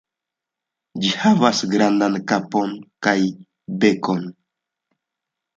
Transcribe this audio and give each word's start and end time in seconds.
Ĝi 1.03 1.11
havas 1.23 1.59
grandan 1.73 2.17
kapon 2.33 2.73
kaj 3.09 3.15
bekon. 3.85 4.25